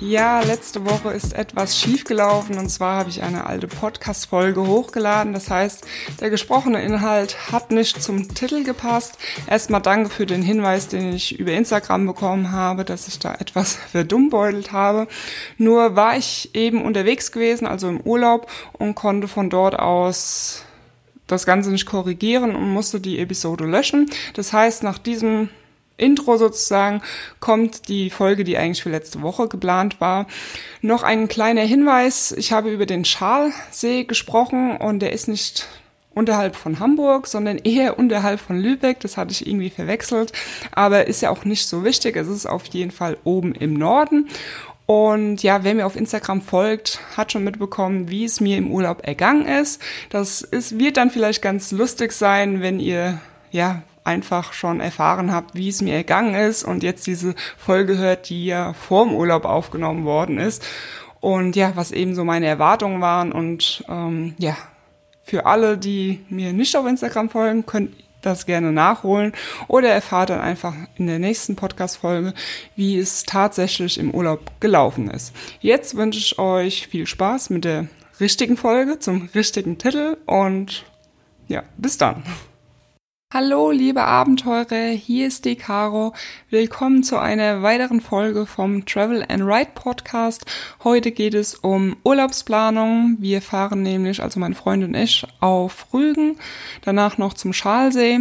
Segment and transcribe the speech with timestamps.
[0.00, 5.32] Ja, letzte Woche ist etwas schief gelaufen und zwar habe ich eine alte Podcast-Folge hochgeladen.
[5.32, 5.84] Das heißt,
[6.20, 9.18] der gesprochene Inhalt hat nicht zum Titel gepasst.
[9.48, 13.74] Erstmal danke für den Hinweis, den ich über Instagram bekommen habe, dass ich da etwas
[13.90, 15.08] verdummbeutelt habe.
[15.56, 20.62] Nur war ich eben unterwegs gewesen, also im Urlaub und konnte von dort aus
[21.26, 24.08] das Ganze nicht korrigieren und musste die Episode löschen.
[24.34, 25.48] Das heißt, nach diesem
[25.98, 27.02] Intro sozusagen
[27.40, 30.26] kommt die Folge, die eigentlich für letzte Woche geplant war.
[30.80, 32.32] Noch ein kleiner Hinweis.
[32.32, 35.68] Ich habe über den Schalsee gesprochen und der ist nicht
[36.14, 39.00] unterhalb von Hamburg, sondern eher unterhalb von Lübeck.
[39.00, 40.32] Das hatte ich irgendwie verwechselt.
[40.72, 42.16] Aber ist ja auch nicht so wichtig.
[42.16, 44.28] Es ist auf jeden Fall oben im Norden.
[44.86, 49.06] Und ja, wer mir auf Instagram folgt, hat schon mitbekommen, wie es mir im Urlaub
[49.06, 49.82] ergangen ist.
[50.08, 55.54] Das ist, wird dann vielleicht ganz lustig sein, wenn ihr ja einfach schon erfahren habt,
[55.54, 60.04] wie es mir ergangen ist und jetzt diese Folge hört, die ja vorm Urlaub aufgenommen
[60.04, 60.64] worden ist.
[61.20, 64.56] Und ja, was eben so meine Erwartungen waren und ähm, ja,
[65.24, 67.92] für alle, die mir nicht auf Instagram folgen, könnt
[68.22, 69.32] das gerne nachholen
[69.68, 72.34] oder erfahrt dann einfach in der nächsten Podcast-Folge,
[72.76, 75.34] wie es tatsächlich im Urlaub gelaufen ist.
[75.60, 77.88] Jetzt wünsche ich euch viel Spaß mit der
[78.20, 80.84] richtigen Folge zum richtigen Titel und
[81.46, 82.22] ja, bis dann.
[83.30, 86.14] Hallo, liebe Abenteurer, hier ist die Caro.
[86.48, 90.46] Willkommen zu einer weiteren Folge vom Travel and Ride Podcast.
[90.82, 93.18] Heute geht es um Urlaubsplanung.
[93.20, 96.38] Wir fahren nämlich, also mein Freund und ich, auf Rügen,
[96.80, 98.20] danach noch zum Schalsee.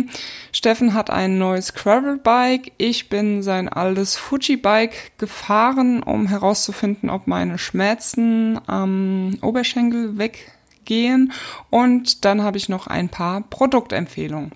[0.52, 2.74] Steffen hat ein neues Gravel-Bike.
[2.78, 10.52] Ich bin sein altes Fuji-Bike gefahren, um herauszufinden, ob meine Schmerzen am Oberschenkel weg
[10.88, 11.32] gehen.
[11.70, 14.52] Und dann habe ich noch ein paar Produktempfehlungen.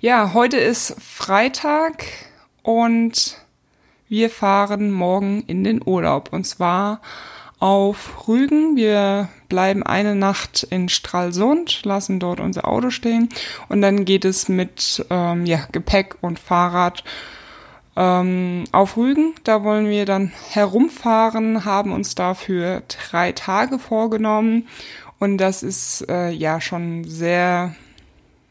[0.00, 2.04] Ja, heute ist Freitag
[2.62, 3.38] und
[4.10, 6.30] wir fahren morgen in den Urlaub.
[6.32, 7.00] Und zwar
[7.58, 8.76] auf Rügen.
[8.76, 13.28] Wir bleiben eine Nacht in Stralsund, lassen dort unser Auto stehen
[13.68, 17.02] und dann geht es mit ähm, ja, Gepäck und Fahrrad
[17.96, 19.34] ähm, auf Rügen.
[19.44, 24.68] Da wollen wir dann herumfahren, haben uns dafür drei Tage vorgenommen
[25.18, 27.74] und das ist äh, ja schon sehr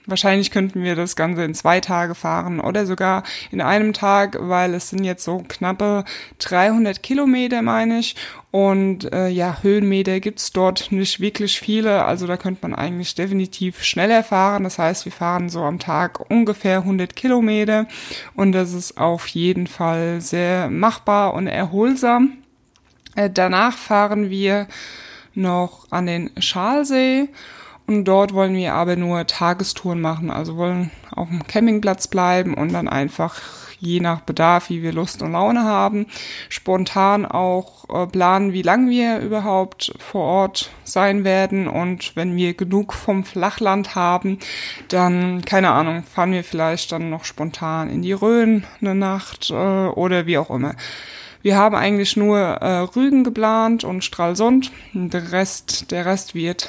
[0.07, 4.73] Wahrscheinlich könnten wir das Ganze in zwei Tage fahren oder sogar in einem Tag, weil
[4.73, 6.05] es sind jetzt so knappe
[6.39, 8.15] 300 Kilometer, meine ich.
[8.49, 12.05] Und äh, ja, Höhenmeter gibt's dort nicht wirklich viele.
[12.05, 14.63] Also da könnte man eigentlich definitiv schneller fahren.
[14.63, 17.85] Das heißt, wir fahren so am Tag ungefähr 100 Kilometer.
[18.33, 22.37] Und das ist auf jeden Fall sehr machbar und erholsam.
[23.17, 24.67] Äh, danach fahren wir
[25.37, 27.29] noch an den Schalsee
[27.87, 32.73] und dort wollen wir aber nur Tagestouren machen, also wollen auf dem Campingplatz bleiben und
[32.73, 33.39] dann einfach
[33.79, 36.07] je nach Bedarf, wie wir Lust und Laune haben,
[36.49, 42.53] spontan auch äh, planen, wie lang wir überhaupt vor Ort sein werden und wenn wir
[42.55, 44.39] genug vom Flachland haben,
[44.89, 49.53] dann, keine Ahnung, fahren wir vielleicht dann noch spontan in die Rhön eine Nacht äh,
[49.53, 50.75] oder wie auch immer.
[51.47, 54.69] Wir haben eigentlich nur äh, Rügen geplant und Stralsund.
[54.91, 56.67] Der Rest, der Rest wird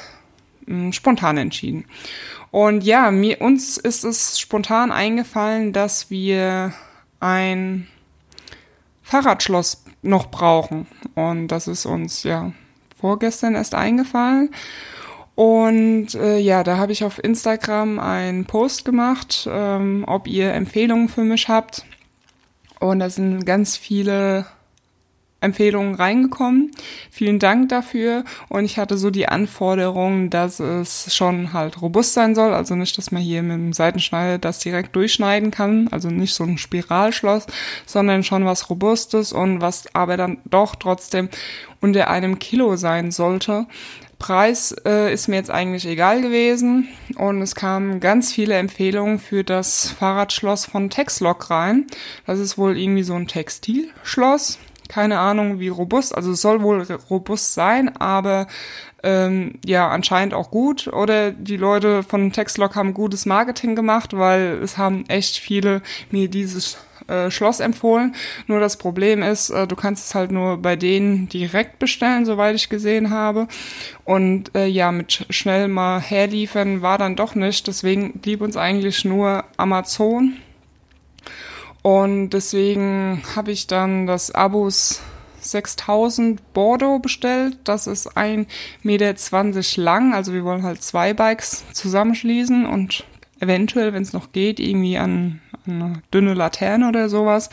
[0.67, 1.83] mh, hm, spontan entschieden.
[2.49, 6.71] Und ja, mir, uns ist es spontan eingefallen, dass wir
[7.19, 7.89] ein
[9.03, 10.87] Fahrradschloss noch brauchen.
[11.13, 12.53] Und das ist uns ja
[12.97, 14.49] vorgestern erst eingefallen.
[15.35, 21.09] Und äh, ja, da habe ich auf Instagram einen Post gemacht, ähm, ob ihr Empfehlungen
[21.09, 21.83] für mich habt.
[22.79, 24.45] Und da sind ganz viele
[25.41, 26.71] Empfehlungen reingekommen.
[27.09, 28.23] Vielen Dank dafür.
[28.49, 32.53] Und ich hatte so die Anforderung, dass es schon halt robust sein soll.
[32.53, 35.87] Also nicht, dass man hier mit dem Seitenschneider das direkt durchschneiden kann.
[35.91, 37.47] Also nicht so ein Spiralschloss,
[37.85, 41.29] sondern schon was Robustes und was aber dann doch trotzdem
[41.81, 43.65] unter einem Kilo sein sollte.
[44.19, 49.45] Preis äh, ist mir jetzt eigentlich egal gewesen und es kamen ganz viele Empfehlungen für
[49.45, 51.87] das Fahrradschloss von Texlock rein.
[52.27, 54.59] Das ist wohl irgendwie so ein Textilschloss
[54.89, 56.13] keine Ahnung, wie robust.
[56.13, 58.47] Also es soll wohl robust sein, aber
[59.03, 60.87] ähm, ja, anscheinend auch gut.
[60.87, 65.81] Oder die Leute von Textlock haben gutes Marketing gemacht, weil es haben echt viele
[66.11, 66.77] mir dieses
[67.07, 68.15] äh, Schloss empfohlen.
[68.47, 72.55] Nur das Problem ist, äh, du kannst es halt nur bei denen direkt bestellen, soweit
[72.55, 73.47] ich gesehen habe.
[74.03, 77.67] Und äh, ja, mit schnell mal herliefern war dann doch nicht.
[77.67, 80.37] Deswegen blieb uns eigentlich nur Amazon
[81.81, 85.01] und deswegen habe ich dann das Abos
[85.41, 87.57] 6000 Bordeaux bestellt.
[87.63, 88.47] Das ist 1,20
[88.83, 90.13] Meter lang.
[90.13, 93.05] Also wir wollen halt zwei Bikes zusammenschließen und
[93.39, 97.49] eventuell, wenn es noch geht, irgendwie an, an eine dünne Laterne oder sowas.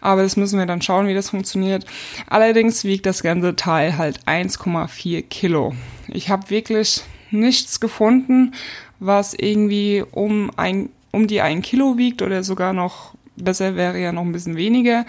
[0.00, 1.84] Aber das müssen wir dann schauen, wie das funktioniert.
[2.28, 5.74] Allerdings wiegt das ganze Teil halt 1,4 Kilo.
[6.06, 7.02] Ich habe wirklich
[7.32, 8.54] nichts gefunden,
[9.00, 14.12] was irgendwie um ein um die ein Kilo wiegt oder sogar noch besser wäre ja
[14.12, 15.04] noch ein bisschen weniger.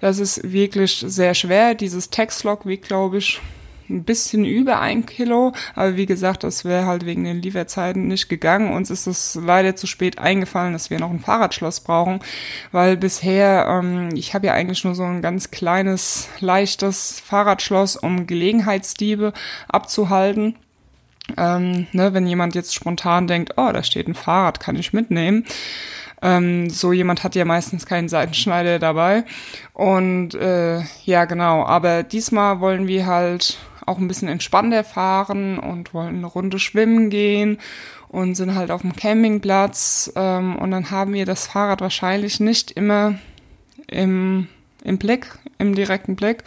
[0.00, 1.74] Das ist wirklich sehr schwer.
[1.74, 3.40] Dieses Textlog wiegt, glaube ich,
[3.90, 5.52] ein bisschen über ein Kilo.
[5.74, 8.72] Aber wie gesagt, das wäre halt wegen den Lieferzeiten nicht gegangen.
[8.72, 12.20] Uns ist es leider zu spät eingefallen, dass wir noch ein Fahrradschloss brauchen,
[12.72, 18.26] weil bisher, ähm, ich habe ja eigentlich nur so ein ganz kleines, leichtes Fahrradschloss, um
[18.26, 19.32] Gelegenheitsdiebe
[19.68, 20.56] abzuhalten.
[21.36, 25.44] Ähm, ne, wenn jemand jetzt spontan denkt, oh, da steht ein Fahrrad, kann ich mitnehmen.
[26.22, 29.24] Ähm, so jemand hat ja meistens keinen Seitenschneider dabei.
[29.72, 31.64] Und äh, ja, genau.
[31.64, 37.10] Aber diesmal wollen wir halt auch ein bisschen entspannter fahren und wollen eine Runde schwimmen
[37.10, 37.58] gehen
[38.08, 40.12] und sind halt auf dem Campingplatz.
[40.16, 43.18] Ähm, und dann haben wir das Fahrrad wahrscheinlich nicht immer
[43.86, 44.48] im
[44.84, 45.26] im Blick,
[45.58, 46.44] im direkten Blick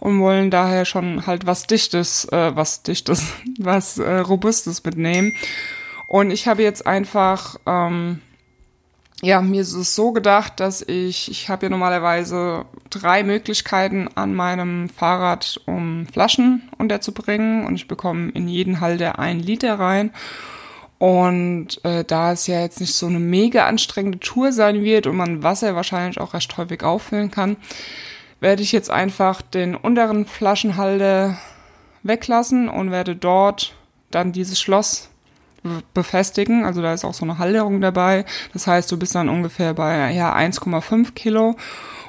[0.00, 5.34] und wollen daher schon halt was Dichtes, äh, was Dichtes, was äh, Robustes mitnehmen.
[6.08, 8.20] Und ich habe jetzt einfach, ähm,
[9.22, 14.34] ja, mir ist es so gedacht, dass ich, ich habe ja normalerweise drei Möglichkeiten an
[14.34, 20.10] meinem Fahrrad, um Flaschen unterzubringen und ich bekomme in jeden Halter ein Liter rein.
[20.98, 25.16] Und äh, da es ja jetzt nicht so eine mega anstrengende Tour sein wird und
[25.16, 27.56] man Wasser wahrscheinlich auch recht häufig auffüllen kann,
[28.40, 31.38] werde ich jetzt einfach den unteren Flaschenhalter
[32.02, 33.74] weglassen und werde dort
[34.10, 35.10] dann dieses Schloss
[35.94, 36.64] befestigen.
[36.64, 38.24] Also da ist auch so eine Halterung dabei.
[38.52, 41.56] Das heißt, du bist dann ungefähr bei ja 1,5 Kilo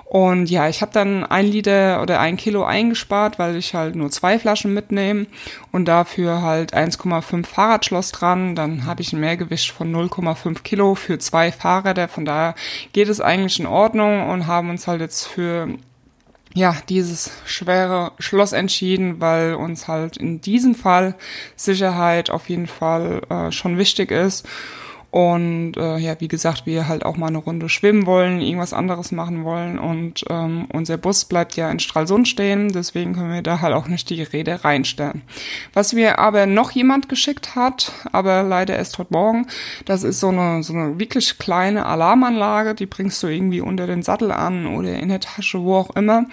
[0.10, 4.10] und ja, ich habe dann ein Liter oder ein Kilo eingespart, weil ich halt nur
[4.10, 5.28] zwei Flaschen mitnehme
[5.74, 8.56] und dafür halt 1,5 Fahrradschloss dran.
[8.56, 12.08] Dann habe ich ein Mehrgewicht von 0,5 Kilo für zwei Fahrräder.
[12.08, 12.56] Von daher
[12.94, 15.68] geht es eigentlich in Ordnung und haben uns halt jetzt für
[16.58, 21.16] ja, dieses schwere Schloss entschieden, weil uns halt in diesem Fall
[21.56, 24.48] Sicherheit auf jeden Fall äh, schon wichtig ist.
[25.10, 29.14] Und äh, ja, wie gesagt, wir halt auch mal eine Runde schwimmen wollen, irgendwas anderes
[29.14, 29.80] machen wollen.
[29.80, 33.88] Und ähm, unser Bus bleibt ja in Stralsund stehen, deswegen können wir da halt auch
[33.88, 35.22] nicht die Räder reinstellen.
[35.74, 39.48] Was mir aber noch jemand geschickt hat, aber leider erst heute Morgen,
[39.86, 44.04] das ist so eine, so eine wirklich kleine Alarmanlage, die bringst du irgendwie unter den
[44.04, 46.26] Sattel an oder in der Tasche, wo auch immer.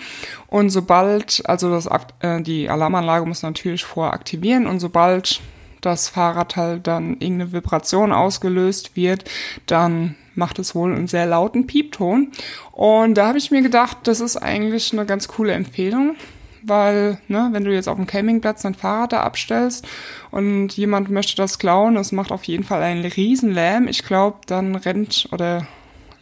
[0.49, 1.89] Und sobald, also das,
[2.21, 5.41] äh, die Alarmanlage muss natürlich vorher aktivieren und sobald
[5.85, 9.25] das Fahrrad halt dann irgendeine Vibration ausgelöst wird,
[9.67, 12.33] dann macht es wohl einen sehr lauten Piepton.
[12.73, 16.17] Und da habe ich mir gedacht, das ist eigentlich eine ganz coole Empfehlung,
[16.63, 19.87] weil, ne, wenn du jetzt auf dem Campingplatz dein Fahrrad da abstellst
[20.31, 23.87] und jemand möchte das klauen, es macht auf jeden Fall einen riesen Lärm.
[23.87, 25.67] Ich glaube, dann rennt oder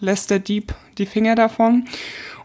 [0.00, 1.86] lässt der Dieb die Finger davon.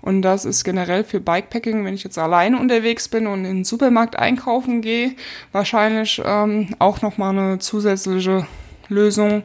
[0.07, 3.63] Und das ist generell für Bikepacking, wenn ich jetzt alleine unterwegs bin und in den
[3.65, 5.11] Supermarkt einkaufen gehe,
[5.51, 8.47] wahrscheinlich ähm, auch nochmal eine zusätzliche
[8.87, 9.43] Lösung,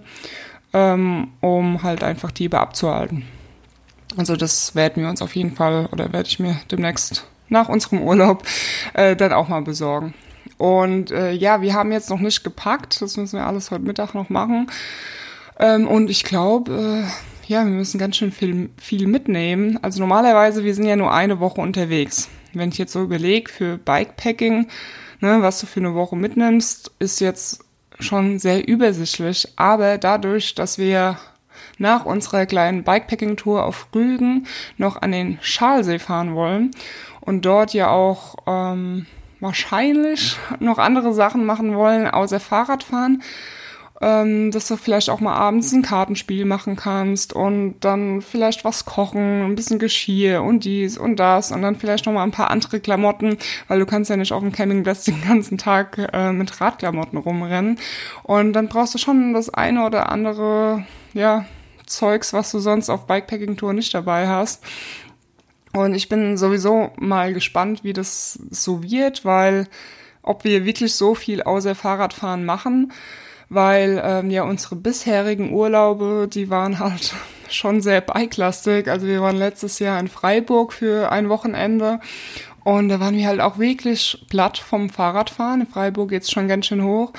[0.73, 3.25] ähm, um halt einfach Diebe abzuhalten.
[4.17, 8.01] Also das werden wir uns auf jeden Fall oder werde ich mir demnächst nach unserem
[8.01, 8.45] Urlaub
[8.95, 10.15] äh, dann auch mal besorgen.
[10.59, 14.15] Und äh, ja, wir haben jetzt noch nicht gepackt, das müssen wir alles heute Mittag
[14.15, 14.71] noch machen.
[15.59, 19.79] Ähm, und ich glaube, äh, ja, wir müssen ganz schön viel, viel mitnehmen.
[19.83, 22.29] Also normalerweise, wir sind ja nur eine Woche unterwegs.
[22.53, 24.69] Wenn ich jetzt so überlege, für Bikepacking,
[25.21, 27.65] ne, was du für eine Woche mitnimmst, ist jetzt
[28.01, 29.49] schon sehr übersichtlich.
[29.57, 31.19] Aber dadurch, dass wir
[31.79, 34.47] nach unserer kleinen Bikepacking-Tour auf Rügen
[34.77, 36.71] noch an den Schalsee fahren wollen
[37.21, 39.07] und dort ja auch ähm,
[39.41, 43.23] wahrscheinlich noch andere Sachen machen wollen, außer Fahrradfahren,
[44.03, 48.85] ähm, dass du vielleicht auch mal abends ein Kartenspiel machen kannst und dann vielleicht was
[48.85, 52.51] kochen, ein bisschen Geschirr und dies und das und dann vielleicht noch mal ein paar
[52.51, 56.61] andere Klamotten, weil du kannst ja nicht auf dem Campingplatz den ganzen Tag äh, mit
[56.61, 57.79] Radklamotten rumrennen
[58.25, 61.47] und dann brauchst du schon das eine oder andere, ja,
[61.87, 64.65] Zeugs, was du sonst auf Bikepacking-Tour nicht dabei hast.
[65.75, 69.69] Und ich bin sowieso mal gespannt, wie das so wird, weil
[70.23, 72.93] ob wir wirklich so viel außer Fahrradfahren machen
[73.53, 77.15] weil ähm, ja unsere bisherigen Urlaube, die waren halt
[77.51, 78.89] schon sehr bikelastig.
[78.89, 82.01] Also wir waren letztes Jahr in Freiburg für ein Wochenende
[82.65, 85.63] und da waren wir halt auch wirklich platt vom Fahrradfahren.
[85.63, 87.13] In Freiburg geht's schon ganz schön hoch.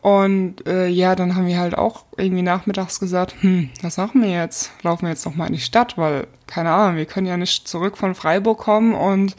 [0.00, 4.30] Und äh, ja, dann haben wir halt auch irgendwie nachmittags gesagt, hm, was machen wir
[4.30, 4.72] jetzt?
[4.82, 7.68] Laufen wir jetzt noch mal in die Stadt, weil, keine Ahnung, wir können ja nicht
[7.68, 9.36] zurück von Freiburg kommen und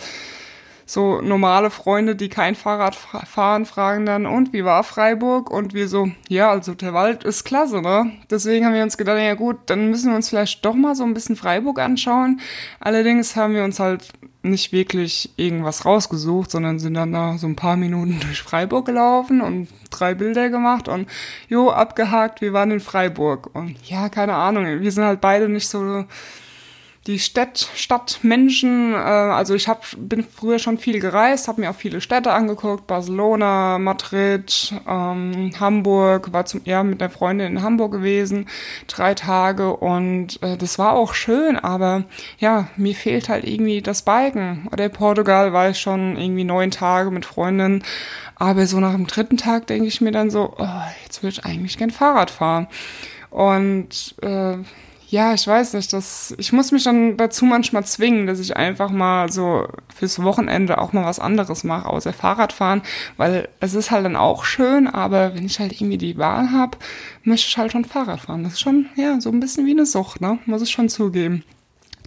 [0.90, 5.52] so normale Freunde, die kein Fahrrad fahren, fragen dann, und wie war Freiburg?
[5.52, 8.12] Und wir so, ja, also der Wald ist klasse, ne?
[8.32, 11.04] Deswegen haben wir uns gedacht, ja gut, dann müssen wir uns vielleicht doch mal so
[11.04, 12.42] ein bisschen Freiburg anschauen.
[12.80, 17.56] Allerdings haben wir uns halt nicht wirklich irgendwas rausgesucht, sondern sind dann da so ein
[17.56, 21.08] paar Minuten durch Freiburg gelaufen und drei Bilder gemacht und
[21.50, 23.52] jo, abgehakt, wir waren in Freiburg.
[23.54, 26.06] Und ja, keine Ahnung, wir sind halt beide nicht so
[27.10, 28.94] die Stadt, Stadtmenschen.
[28.94, 32.86] Äh, also ich hab, bin früher schon viel gereist, habe mir auch viele Städte angeguckt,
[32.86, 38.48] Barcelona, Madrid, ähm, Hamburg, war zum ja mit der Freundin in Hamburg gewesen,
[38.88, 42.04] drei Tage und äh, das war auch schön, aber
[42.38, 44.68] ja, mir fehlt halt irgendwie das Biken.
[44.72, 47.84] Oder in Portugal war ich schon irgendwie neun Tage mit Freundinnen,
[48.36, 51.46] aber so nach dem dritten Tag denke ich mir dann so, oh, jetzt würde ich
[51.46, 52.68] eigentlich gern Fahrrad fahren.
[53.32, 54.58] Und äh,
[55.12, 58.92] ja, ich weiß nicht, das, ich muss mich dann dazu manchmal zwingen, dass ich einfach
[58.92, 62.84] mal so fürs Wochenende auch mal was anderes mache, außer Fahrradfahren,
[63.18, 66.78] weil es ist halt dann auch schön, aber wenn ich halt irgendwie die Wahl habe,
[67.24, 68.44] möchte ich halt schon Fahrrad fahren.
[68.44, 71.44] Das ist schon, ja, so ein bisschen wie eine Sucht, ne, muss ich schon zugeben.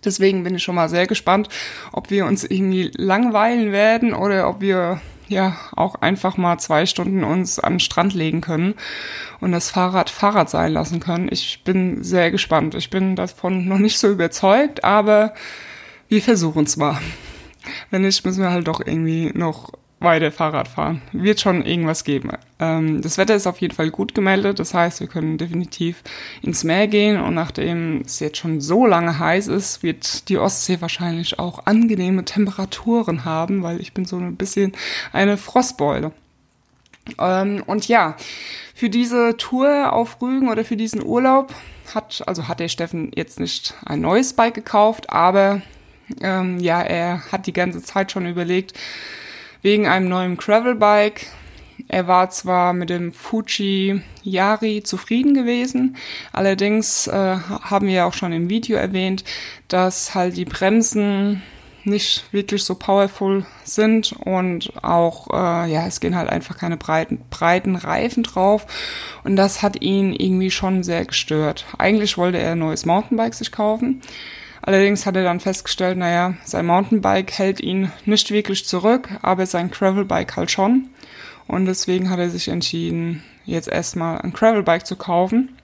[0.05, 1.49] Deswegen bin ich schon mal sehr gespannt,
[1.93, 5.01] ob wir uns irgendwie langweilen werden oder ob wir
[5.33, 8.75] ja auch einfach mal zwei Stunden uns an den Strand legen können
[9.41, 11.29] und das Fahrrad Fahrrad sein lassen können.
[11.31, 12.75] Ich bin sehr gespannt.
[12.75, 15.35] Ich bin davon noch nicht so überzeugt, aber
[16.09, 16.99] wir versuchen es mal.
[17.91, 19.73] Wenn nicht, müssen wir halt doch irgendwie noch
[20.03, 21.03] weiter Fahrrad fahren.
[21.13, 22.31] Wird schon irgendwas geben.
[22.59, 24.59] Ähm, das Wetter ist auf jeden Fall gut gemeldet.
[24.59, 26.03] Das heißt, wir können definitiv
[26.43, 27.21] ins Meer gehen.
[27.21, 32.25] Und nachdem es jetzt schon so lange heiß ist, wird die Ostsee wahrscheinlich auch angenehme
[32.25, 34.73] Temperaturen haben, weil ich bin so ein bisschen
[35.13, 36.13] eine Frostbeule.
[37.19, 38.17] Ähm, und ja,
[38.75, 41.55] für diese Tour auf Rügen oder für diesen Urlaub
[41.95, 45.63] hat, also hat der Steffen jetzt nicht ein neues Bike gekauft, aber
[46.21, 48.79] ähm, ja, er hat die ganze Zeit schon überlegt,
[49.63, 51.29] wegen einem neuen Gravelbike.
[51.89, 55.97] Er war zwar mit dem Fuji Yari zufrieden gewesen,
[56.33, 59.25] allerdings äh, haben wir ja auch schon im Video erwähnt,
[59.69, 61.43] dass halt die Bremsen
[61.85, 67.21] nicht wirklich so powerful sind und auch, äh, ja, es gehen halt einfach keine breiten,
[67.31, 68.67] breiten Reifen drauf
[69.25, 71.67] und das hat ihn irgendwie schon sehr gestört.
[71.79, 74.01] Eigentlich wollte er ein neues Mountainbike sich kaufen.
[74.63, 79.71] Allerdings hat er dann festgestellt, naja, sein Mountainbike hält ihn nicht wirklich zurück, aber sein
[79.71, 80.89] Gravelbike halt schon.
[81.49, 85.59] Und deswegen hat er sich entschieden, jetzt erstmal ein Gravelbike zu kaufen.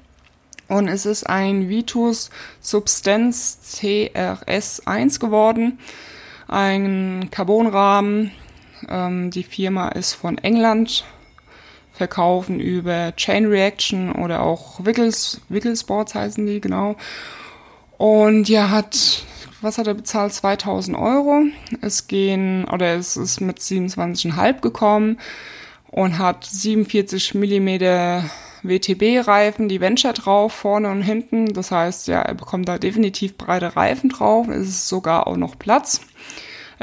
[0.67, 5.79] Und es ist ein Vitus Substance CRS 1 geworden.
[6.49, 8.33] Ein Carbonrahmen.
[8.89, 11.05] Ähm, die Firma ist von England.
[11.93, 16.97] Verkaufen über Chain Reaction oder auch Wiggles, Wigglesboards heißen die, genau.
[17.99, 19.25] Und ja, hat,
[19.61, 20.33] was hat er bezahlt?
[20.33, 21.43] 2000 Euro.
[21.83, 25.19] Es gehen, oder es ist mit 27,5 gekommen
[25.91, 28.25] und hat 47 Millimeter
[28.63, 31.53] WTB-Reifen, die Venture drauf, vorne und hinten.
[31.53, 34.49] Das heißt, ja, er bekommt da definitiv breite Reifen drauf.
[34.49, 36.01] Es ist sogar auch noch Platz.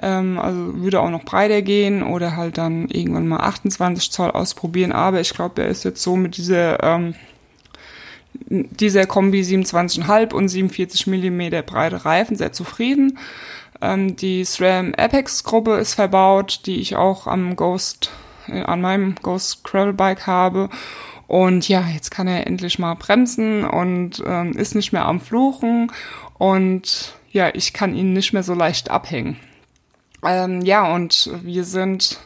[0.02, 4.92] Ähm, also würde auch noch breiter gehen oder halt dann irgendwann mal 28 Zoll ausprobieren.
[4.92, 7.16] Aber ich glaube, er ist jetzt so mit dieser, ähm,
[8.48, 13.18] dieser Kombi 27,5 und 47 Millimeter breite Reifen sehr zufrieden.
[13.82, 18.12] Ähm, die SRAM Apex Gruppe ist verbaut, die ich auch am Ghost,
[18.48, 20.70] äh, an meinem Ghost Gravel Bike habe.
[21.28, 25.92] Und ja, jetzt kann er endlich mal bremsen und ähm, ist nicht mehr am Fluchen.
[26.38, 29.38] Und ja, ich kann ihn nicht mehr so leicht abhängen.
[30.24, 32.20] Ähm, ja, und wir sind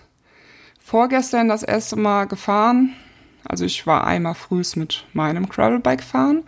[0.79, 2.93] vorgestern das erste Mal gefahren.
[3.43, 6.43] Also ich war einmal frühs mit meinem Gravelbike fahren.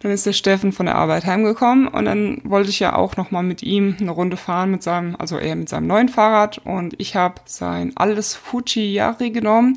[0.00, 3.30] Dann ist der Steffen von der Arbeit heimgekommen und dann wollte ich ja auch noch
[3.30, 6.94] mal mit ihm eine Runde fahren mit seinem, also er mit seinem neuen Fahrrad und
[6.98, 9.76] ich habe sein altes Fuji Yari genommen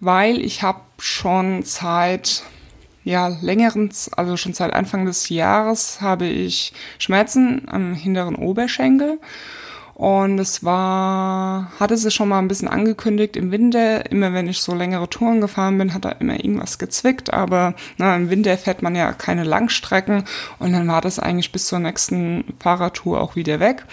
[0.00, 2.42] weil ich habe schon seit
[3.04, 9.20] ja längeren, also schon seit Anfang des Jahres habe ich Schmerzen am hinteren Oberschenkel
[10.00, 14.10] und es war, hatte sie schon mal ein bisschen angekündigt im Winter.
[14.10, 17.34] Immer wenn ich so längere Touren gefahren bin, hat da immer irgendwas gezwickt.
[17.34, 20.24] Aber na, im Winter fährt man ja keine Langstrecken.
[20.58, 23.84] Und dann war das eigentlich bis zur nächsten Fahrradtour auch wieder weg.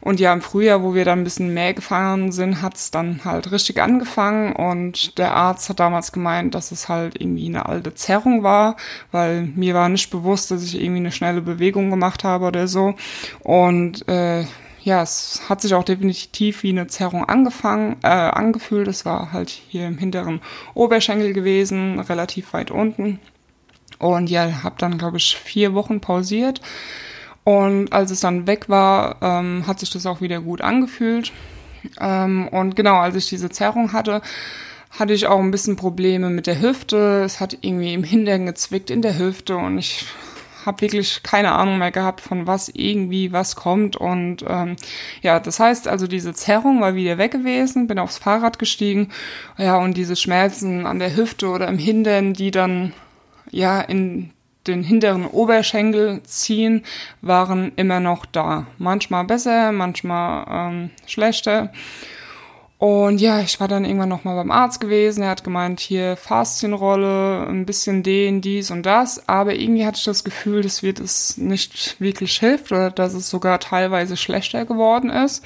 [0.00, 3.20] Und ja, im Frühjahr, wo wir dann ein bisschen mehr gefahren sind, hat es dann
[3.26, 4.54] halt richtig angefangen.
[4.54, 8.76] Und der Arzt hat damals gemeint, dass es halt irgendwie eine alte Zerrung war,
[9.12, 12.94] weil mir war nicht bewusst, dass ich irgendwie eine schnelle Bewegung gemacht habe oder so.
[13.42, 14.46] Und äh,
[14.82, 18.88] ja, es hat sich auch definitiv wie eine Zerrung angefangen, äh, angefühlt.
[18.88, 20.40] Es war halt hier im hinteren
[20.74, 23.20] Oberschenkel gewesen, relativ weit unten.
[23.98, 26.60] Und ja, habe dann, glaube ich, vier Wochen pausiert.
[27.44, 31.32] Und als es dann weg war, ähm, hat sich das auch wieder gut angefühlt.
[32.00, 34.22] Ähm, und genau, als ich diese Zerrung hatte,
[34.90, 37.22] hatte ich auch ein bisschen Probleme mit der Hüfte.
[37.24, 40.06] Es hat irgendwie im Hintern gezwickt in der Hüfte und ich
[40.66, 43.96] habe wirklich keine Ahnung mehr gehabt, von was irgendwie was kommt.
[43.96, 44.76] Und ähm,
[45.22, 49.08] ja, das heißt also, diese Zerrung war wieder weg gewesen, bin aufs Fahrrad gestiegen.
[49.58, 52.92] Ja, und diese Schmerzen an der Hüfte oder im Hintern, die dann
[53.50, 54.30] ja in
[54.66, 56.84] den hinteren Oberschenkel ziehen,
[57.22, 58.66] waren immer noch da.
[58.78, 61.72] Manchmal besser, manchmal ähm, schlechter.
[62.80, 65.22] Und ja, ich war dann irgendwann nochmal beim Arzt gewesen.
[65.22, 69.28] Er hat gemeint, hier Faszienrolle, ein bisschen den, dies und das.
[69.28, 73.28] Aber irgendwie hatte ich das Gefühl, dass wird es nicht wirklich hilft oder dass es
[73.28, 75.44] sogar teilweise schlechter geworden ist.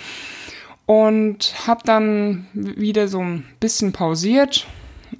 [0.87, 4.69] Und habe dann wieder so ein bisschen pausiert,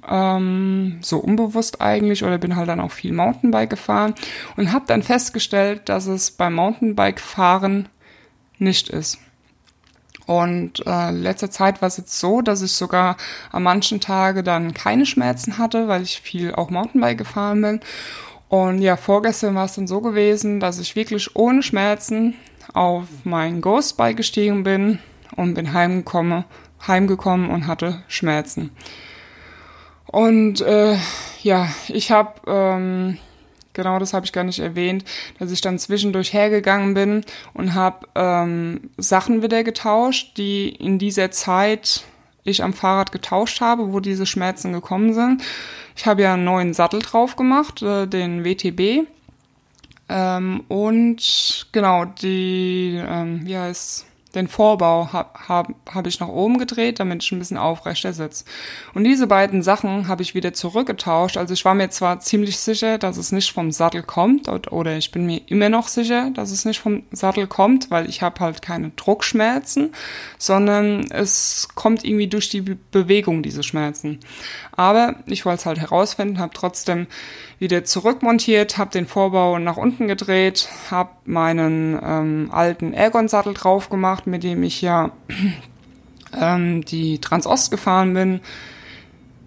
[0.09, 4.15] ähm, so unbewusst eigentlich, oder bin halt dann auch viel Mountainbike gefahren
[4.55, 7.89] und habe dann festgestellt, dass es beim Mountainbike-Fahren
[8.57, 9.19] nicht ist.
[10.25, 13.17] Und äh, letzter Zeit war es jetzt so, dass ich sogar
[13.51, 17.79] an manchen Tagen dann keine Schmerzen hatte, weil ich viel auch Mountainbike gefahren bin.
[18.49, 22.35] Und ja, vorgestern war es dann so gewesen, dass ich wirklich ohne Schmerzen
[22.73, 24.99] auf mein Ghostbike gestiegen bin
[25.35, 26.45] und bin heimgekommen,
[26.87, 28.71] heimgekommen und hatte Schmerzen.
[30.05, 30.97] Und äh,
[31.41, 33.17] ja, ich habe ähm,
[33.75, 35.05] genau das habe ich gar nicht erwähnt,
[35.37, 41.29] dass ich dann zwischendurch hergegangen bin und habe ähm, Sachen wieder getauscht, die in dieser
[41.29, 42.03] Zeit
[42.43, 45.43] ich am Fahrrad getauscht habe, wo diese Schmerzen gekommen sind.
[45.95, 49.07] Ich habe ja einen neuen Sattel drauf gemacht, äh, den WTB.
[50.07, 54.05] Ähm, und genau, die, ähm, wie heißt
[54.35, 58.45] den Vorbau habe hab, hab ich nach oben gedreht, damit ich ein bisschen aufrechter sitze.
[58.93, 61.37] Und diese beiden Sachen habe ich wieder zurückgetauscht.
[61.37, 65.11] Also ich war mir zwar ziemlich sicher, dass es nicht vom Sattel kommt, oder ich
[65.11, 68.61] bin mir immer noch sicher, dass es nicht vom Sattel kommt, weil ich habe halt
[68.61, 69.93] keine Druckschmerzen,
[70.37, 74.19] sondern es kommt irgendwie durch die Bewegung, diese Schmerzen.
[74.75, 77.07] Aber ich wollte es halt herausfinden, habe trotzdem
[77.59, 84.27] wieder zurückmontiert, habe den Vorbau nach unten gedreht, habe meinen ähm, alten Ergon-Sattel drauf gemacht,
[84.27, 85.11] mit dem ich ja
[86.39, 88.41] ähm, die Transost gefahren bin.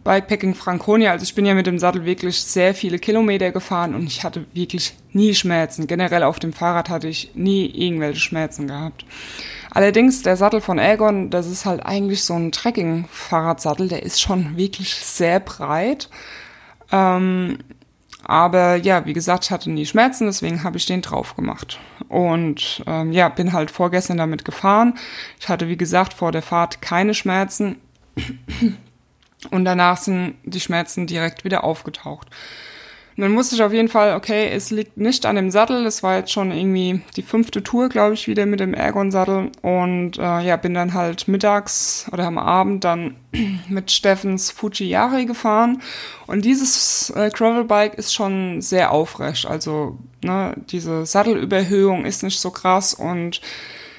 [0.08, 4.06] Bikepacking Franconia, also ich bin ja mit dem Sattel wirklich sehr viele Kilometer gefahren und
[4.06, 5.86] ich hatte wirklich nie Schmerzen.
[5.86, 9.04] Generell auf dem Fahrrad hatte ich nie irgendwelche Schmerzen gehabt.
[9.70, 14.56] Allerdings der Sattel von Ergon, das ist halt eigentlich so ein Trekking-Fahrradsattel, der ist schon
[14.56, 16.08] wirklich sehr breit.
[16.90, 17.58] Ähm,
[18.24, 21.80] aber ja, wie gesagt, ich hatte nie Schmerzen, deswegen habe ich den drauf gemacht.
[22.08, 24.94] Und ähm, ja, bin halt vorgestern damit gefahren.
[25.38, 27.76] Ich hatte, wie gesagt, vor der Fahrt keine Schmerzen.
[29.50, 32.28] Und danach sind die Schmerzen direkt wieder aufgetaucht.
[33.18, 35.82] Und dann musste ich auf jeden Fall, okay, es liegt nicht an dem Sattel.
[35.82, 39.50] Das war jetzt schon irgendwie die fünfte Tour, glaube ich, wieder mit dem Ergon-Sattel.
[39.60, 43.16] Und äh, ja, bin dann halt mittags oder am Abend dann
[43.68, 45.82] mit Steffens Fujiyari gefahren.
[46.28, 49.46] Und dieses äh, Gravelbike ist schon sehr aufrecht.
[49.46, 53.40] Also ne, diese Sattelüberhöhung ist nicht so krass und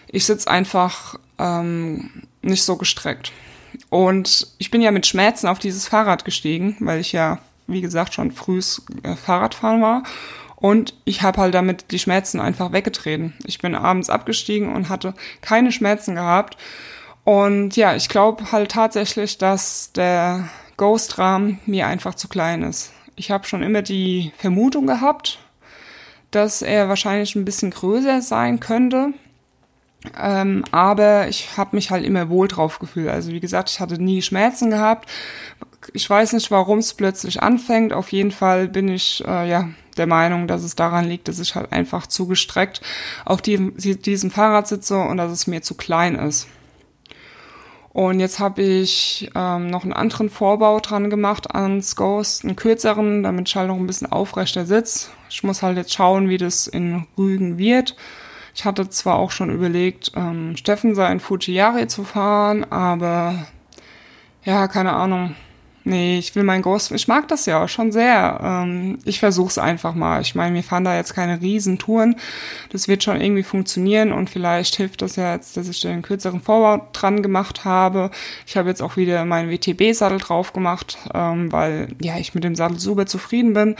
[0.07, 3.33] ich sitze einfach ähm, nicht so gestreckt.
[3.89, 8.13] Und ich bin ja mit Schmerzen auf dieses Fahrrad gestiegen, weil ich ja wie gesagt,
[8.13, 10.03] schon frühes äh, Fahrradfahren war.
[10.55, 13.33] Und ich habe halt damit die Schmerzen einfach weggetreten.
[13.45, 16.57] Ich bin abends abgestiegen und hatte keine Schmerzen gehabt.
[17.23, 22.91] Und ja, ich glaube halt tatsächlich, dass der Ghost-Rahmen mir einfach zu klein ist.
[23.15, 25.39] Ich habe schon immer die Vermutung gehabt,
[26.31, 29.13] dass er wahrscheinlich ein bisschen größer sein könnte.
[30.17, 33.09] Ähm, aber ich habe mich halt immer wohl drauf gefühlt.
[33.09, 35.09] Also wie gesagt, ich hatte nie Schmerzen gehabt,
[35.93, 37.93] ich weiß nicht, warum es plötzlich anfängt.
[37.93, 41.55] Auf jeden Fall bin ich äh, ja der Meinung, dass es daran liegt, dass ich
[41.55, 42.81] halt einfach zu gestreckt
[43.25, 46.47] auf die, diesem Fahrrad sitze und dass es mir zu klein ist.
[47.91, 53.23] Und jetzt habe ich ähm, noch einen anderen Vorbau dran gemacht ans Ghost, einen kürzeren,
[53.23, 55.09] damit ich halt noch ein bisschen aufrechter sitze.
[55.29, 57.95] Ich muss halt jetzt schauen, wie das in Rügen wird.
[58.59, 63.47] Ich hatte zwar auch schon überlegt, ähm, Steffen sein Fujiyari zu fahren, aber
[64.43, 65.33] ja, keine Ahnung.
[65.85, 68.37] Nee, ich will mein Ghost, ich mag das ja auch schon sehr.
[68.43, 70.19] Ähm, ich versuch's einfach mal.
[70.19, 72.17] Ich meine, wir fahren da jetzt keine Riesentouren.
[72.69, 76.41] Das wird schon irgendwie funktionieren und vielleicht hilft das ja jetzt, dass ich den kürzeren
[76.41, 78.11] Vorbau dran gemacht habe.
[78.45, 82.55] Ich habe jetzt auch wieder meinen WTB-Sattel drauf gemacht, ähm, weil ja ich mit dem
[82.55, 83.77] Sattel super zufrieden bin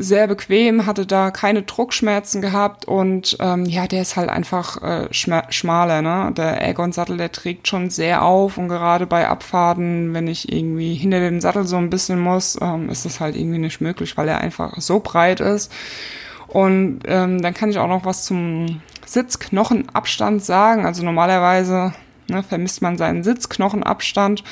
[0.00, 5.08] sehr bequem, hatte da keine Druckschmerzen gehabt und ähm, ja, der ist halt einfach äh,
[5.12, 6.32] schmaler, ne?
[6.36, 11.20] Der Aegon-Sattel, der trägt schon sehr auf und gerade bei Abfahrten, wenn ich irgendwie hinter
[11.20, 14.40] dem Sattel so ein bisschen muss, ähm, ist das halt irgendwie nicht möglich, weil er
[14.40, 15.70] einfach so breit ist.
[16.48, 20.86] Und ähm, dann kann ich auch noch was zum Sitzknochenabstand sagen.
[20.86, 21.92] Also normalerweise
[22.28, 24.42] ne, vermisst man seinen Sitzknochenabstand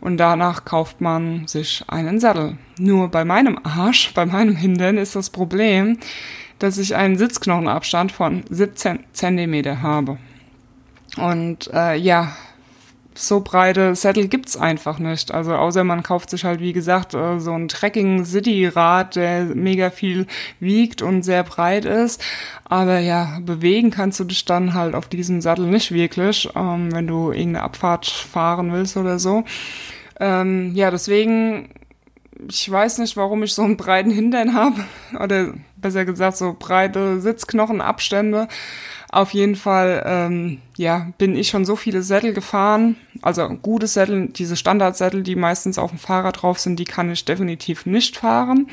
[0.00, 2.58] und danach kauft man sich einen Sattel.
[2.78, 5.98] Nur bei meinem Arsch, bei meinem Hintern ist das Problem,
[6.58, 10.18] dass ich einen Sitzknochenabstand von 17 Zentimeter habe.
[11.16, 12.32] Und äh, ja,
[13.18, 15.32] so breite Sättel gibt's einfach nicht.
[15.32, 19.44] Also außer man kauft sich halt, wie gesagt, äh, so ein Trekking City Rad, der
[19.44, 20.26] mega viel
[20.60, 22.22] wiegt und sehr breit ist.
[22.64, 27.06] Aber ja, bewegen kannst du dich dann halt auf diesem Sattel nicht wirklich, ähm, wenn
[27.06, 29.44] du irgendeine Abfahrt fahren willst oder so.
[30.20, 31.70] Ähm, ja, deswegen,
[32.48, 34.84] ich weiß nicht, warum ich so einen breiten Hintern habe.
[35.18, 38.46] Oder besser gesagt, so breite Sitzknochenabstände.
[39.10, 42.96] Auf jeden Fall, ähm, ja, bin ich schon so viele Sättel gefahren.
[43.22, 47.24] Also gute Sättel, diese Standardsättel, die meistens auf dem Fahrrad drauf sind, die kann ich
[47.24, 48.68] definitiv nicht fahren.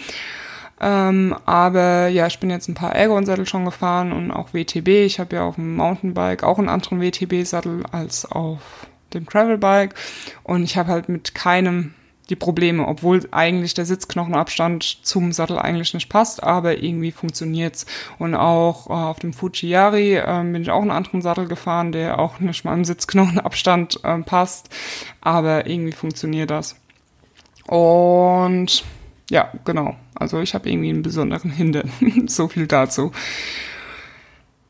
[0.82, 4.90] Ähm, aber ja, ich bin jetzt ein paar Ergon-Sättel schon gefahren und auch WTB.
[5.06, 8.60] Ich habe ja auf dem Mountainbike auch einen anderen WTB-Sattel als auf
[9.14, 9.96] dem Travelbike.
[10.44, 11.94] Und ich habe halt mit keinem
[12.30, 17.86] die Probleme, obwohl eigentlich der Sitzknochenabstand zum Sattel eigentlich nicht passt, aber irgendwie funktioniert's.
[18.18, 22.20] Und auch äh, auf dem Fujiyari äh, bin ich auch einen anderen Sattel gefahren, der
[22.20, 24.70] auch nicht mal im Sitzknochenabstand äh, passt,
[25.22, 26.76] aber irgendwie funktioniert das.
[27.68, 28.84] Und
[29.30, 29.96] ja, genau.
[30.14, 31.92] Also ich habe irgendwie einen besonderen Hintern.
[32.28, 33.12] so viel dazu.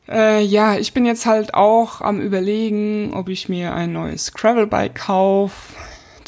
[0.08, 4.94] Äh, ja, ich bin jetzt halt auch am überlegen, ob ich mir ein neues Gravelbike
[4.94, 5.74] kaufe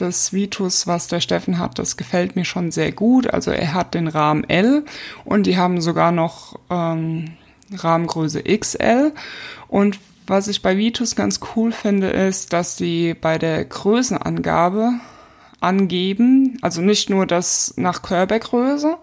[0.00, 3.28] das Vitus, was der Steffen hat, das gefällt mir schon sehr gut.
[3.32, 4.84] Also er hat den Rahmen L
[5.24, 7.36] und die haben sogar noch ähm,
[7.72, 9.12] Rahmengröße XL.
[9.68, 14.92] Und was ich bei Vitus ganz cool finde, ist, dass die bei der Größenangabe
[15.60, 18.96] angeben, also nicht nur das nach Körpergröße,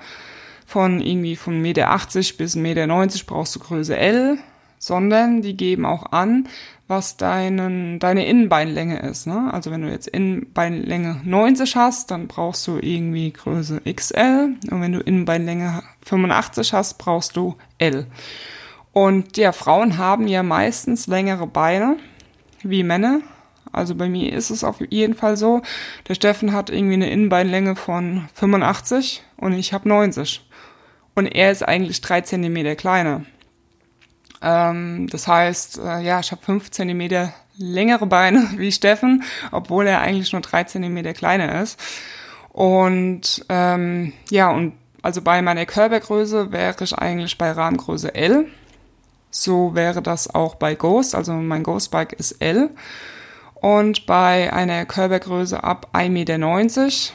[0.66, 4.38] von irgendwie von 1,80 Meter bis 1,90 Meter brauchst du Größe L,
[4.80, 6.48] sondern die geben auch an,
[6.88, 9.26] was deinen, deine Innenbeinlänge ist.
[9.26, 9.50] Ne?
[9.52, 14.56] Also wenn du jetzt Innenbeinlänge 90 hast, dann brauchst du irgendwie Größe XL.
[14.70, 18.06] Und wenn du Innenbeinlänge 85 hast, brauchst du L.
[18.94, 21.98] Und ja, Frauen haben ja meistens längere Beine
[22.64, 23.22] wie Männer.
[23.72, 25.62] Also bei mir ist es auf jeden Fall so.
[26.08, 30.48] Der Steffen hat irgendwie eine Innenbeinlänge von 85 und ich habe 90.
[31.16, 33.26] Und er ist eigentlich drei Zentimeter kleiner.
[34.46, 40.02] Ähm, das heißt, äh, ja, ich habe fünf Zentimeter längere Beine wie Steffen, obwohl er
[40.02, 41.80] eigentlich nur drei Zentimeter kleiner ist.
[42.50, 48.46] Und ähm, ja, und also bei meiner Körpergröße wäre ich eigentlich bei Rahmengröße L.
[49.32, 52.70] So wäre das auch bei Ghost, also mein Ghost Bike ist L.
[53.56, 57.14] Und bei einer Körpergröße ab 1,90 Meter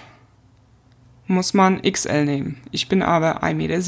[1.26, 2.60] muss man XL nehmen.
[2.72, 3.80] Ich bin aber 1,87 Meter.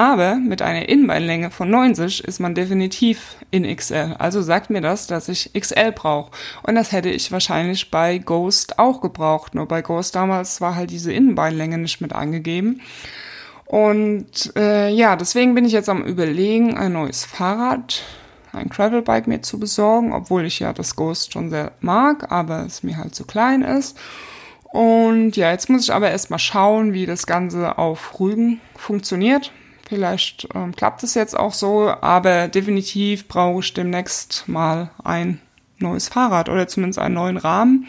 [0.00, 4.16] Aber mit einer Innenbeinlänge von 90 ist man definitiv in XL.
[4.18, 6.30] Also sagt mir das, dass ich XL brauche.
[6.62, 9.54] Und das hätte ich wahrscheinlich bei Ghost auch gebraucht.
[9.54, 12.80] Nur bei Ghost damals war halt diese Innenbeinlänge nicht mit angegeben.
[13.66, 18.02] Und äh, ja, deswegen bin ich jetzt am überlegen, ein neues Fahrrad,
[18.54, 22.82] ein Gravelbike mir zu besorgen, obwohl ich ja das Ghost schon sehr mag, aber es
[22.82, 23.98] mir halt zu klein ist.
[24.64, 29.52] Und ja, jetzt muss ich aber erstmal schauen, wie das Ganze auf Rügen funktioniert.
[29.90, 35.40] Vielleicht ähm, klappt es jetzt auch so, aber definitiv brauche ich demnächst mal ein
[35.80, 37.88] neues Fahrrad oder zumindest einen neuen Rahmen.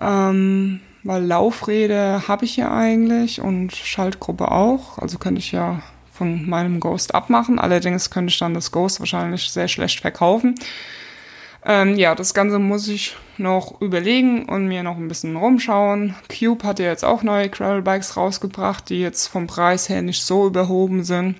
[0.00, 4.96] Ähm, weil Laufräder habe ich ja eigentlich und Schaltgruppe auch.
[4.98, 7.58] Also könnte ich ja von meinem Ghost abmachen.
[7.58, 10.54] Allerdings könnte ich dann das Ghost wahrscheinlich sehr schlecht verkaufen.
[11.66, 16.14] Ähm, ja, das Ganze muss ich noch überlegen und mir noch ein bisschen rumschauen.
[16.28, 20.46] Cube hat ja jetzt auch neue Gravel-Bikes rausgebracht, die jetzt vom Preis her nicht so
[20.46, 21.36] überhoben sind.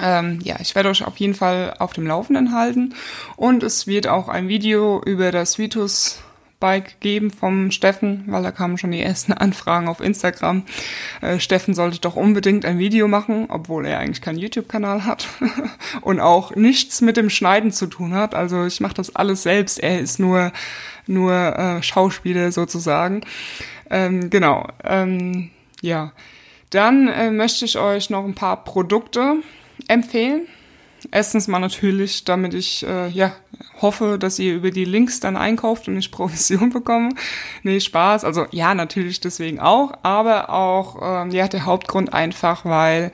[0.00, 2.94] Ähm, ja, ich werde euch auf jeden Fall auf dem Laufenden halten
[3.36, 6.20] und es wird auch ein Video über das Vitus
[6.60, 10.64] Bike geben vom Steffen, weil da kamen schon die ersten Anfragen auf Instagram.
[11.20, 15.28] Äh, Steffen sollte doch unbedingt ein Video machen, obwohl er eigentlich keinen YouTube-Kanal hat
[16.00, 18.34] und auch nichts mit dem Schneiden zu tun hat.
[18.34, 19.78] Also ich mache das alles selbst.
[19.78, 20.52] Er ist nur
[21.06, 23.22] nur äh, Schauspieler sozusagen.
[23.90, 24.66] Ähm, genau.
[24.84, 26.12] Ähm, ja.
[26.70, 29.36] Dann äh, möchte ich euch noch ein paar Produkte
[29.88, 30.46] empfehlen
[31.10, 33.32] Erstens mal natürlich, damit ich äh, ja
[33.80, 37.10] hoffe, dass ihr über die Links dann einkauft und ich Provision bekomme.
[37.62, 38.24] Nee, Spaß.
[38.24, 43.12] Also ja, natürlich deswegen auch, aber auch ähm, ja der Hauptgrund einfach, weil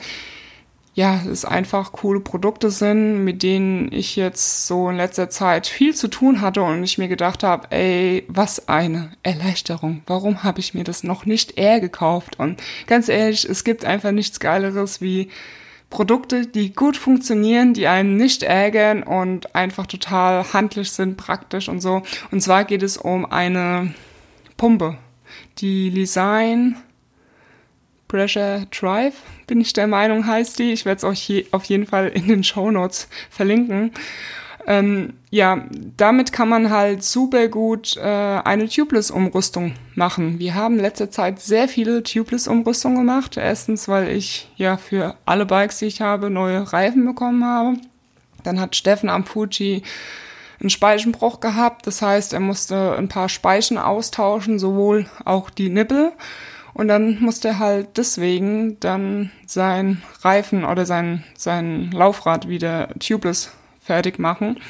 [0.95, 5.93] ja, es einfach coole Produkte sind, mit denen ich jetzt so in letzter Zeit viel
[5.93, 10.03] zu tun hatte und ich mir gedacht habe, ey, was eine Erleichterung.
[10.07, 12.39] Warum habe ich mir das noch nicht eher gekauft?
[12.39, 15.31] Und ganz ehrlich, es gibt einfach nichts Geileres wie
[15.95, 21.81] Produkte, die gut funktionieren, die einen nicht ärgern und einfach total handlich sind, praktisch und
[21.81, 22.03] so.
[22.33, 23.95] Und zwar geht es um eine
[24.57, 24.99] Pumpe.
[25.59, 26.75] Die Design
[28.09, 29.15] Pressure Drive,
[29.47, 30.73] bin ich der Meinung, heißt die.
[30.73, 33.93] Ich werde es euch je, auf jeden Fall in den Show Notes verlinken.
[34.67, 40.39] Ähm, ja, damit kann man halt super gut äh, eine Tubeless-Umrüstung machen.
[40.39, 43.37] Wir haben in letzter Zeit sehr viele Tubeless-Umrüstungen gemacht.
[43.37, 47.77] Erstens, weil ich ja für alle Bikes, die ich habe, neue Reifen bekommen habe.
[48.43, 49.83] Dann hat Steffen am Fuji
[50.61, 51.87] einen Speichenbruch gehabt.
[51.87, 56.13] Das heißt, er musste ein paar Speichen austauschen, sowohl auch die Nippel.
[56.73, 63.53] Und dann musste er halt deswegen dann sein Reifen oder sein, sein Laufrad wieder tubeless
[63.85, 64.61] fertig machen.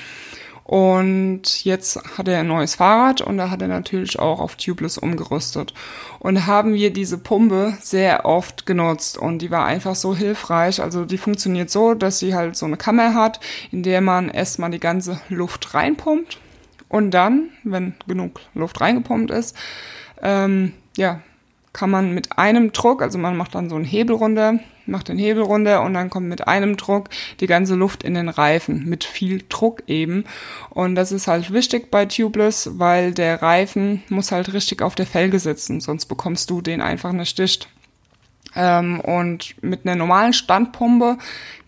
[0.64, 4.96] Und jetzt hat er ein neues Fahrrad und da hat er natürlich auch auf Tubeless
[4.96, 5.74] umgerüstet.
[6.20, 10.80] Und haben wir diese Pumpe sehr oft genutzt und die war einfach so hilfreich.
[10.80, 13.40] Also die funktioniert so, dass sie halt so eine Kammer hat,
[13.72, 16.38] in der man erstmal die ganze Luft reinpumpt
[16.88, 19.56] und dann, wenn genug Luft reingepumpt ist,
[20.22, 21.20] ähm, ja,
[21.72, 25.18] kann man mit einem Druck, also man macht dann so einen Hebel runter, macht den
[25.18, 27.08] Hebel runter und dann kommt mit einem Druck
[27.40, 30.24] die ganze Luft in den Reifen, mit viel Druck eben.
[30.70, 35.06] Und das ist halt wichtig bei Tubeless, weil der Reifen muss halt richtig auf der
[35.06, 37.68] Felge sitzen, sonst bekommst du den einfach nicht dicht.
[38.56, 41.18] Ähm, und mit einer normalen Standpumpe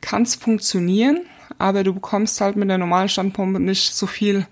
[0.01, 1.21] kann es funktionieren,
[1.59, 4.47] aber du bekommst halt mit der normalen Standpumpe nicht so viel